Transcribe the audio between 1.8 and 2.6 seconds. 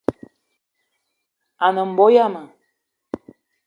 mbo yama